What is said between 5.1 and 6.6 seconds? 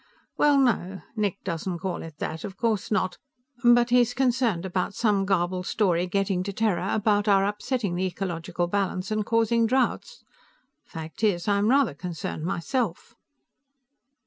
garbled story getting to